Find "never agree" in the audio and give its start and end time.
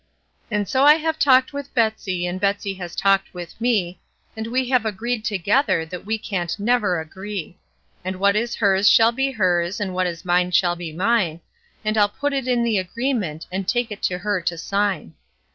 6.57-7.59